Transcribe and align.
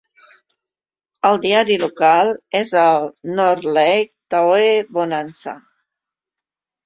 El 1.29 1.35
diari 1.41 1.75
local 1.81 2.31
és 2.59 2.71
el 2.85 3.05
"North 3.41 3.67
Lake 3.77 4.09
Tahoe 4.37 4.71
Bonanza". 4.99 5.53